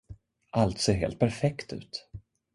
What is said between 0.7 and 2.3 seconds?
ser helt perfekt ut.